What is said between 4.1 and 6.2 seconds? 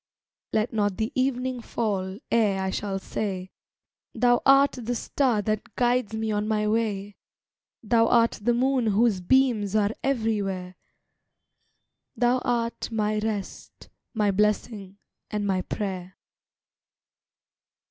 "Thou art the Star that guides